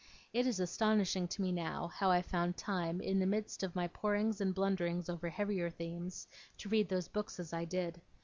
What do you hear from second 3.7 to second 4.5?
my porings